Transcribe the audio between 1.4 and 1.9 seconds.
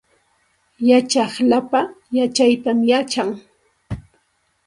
lapa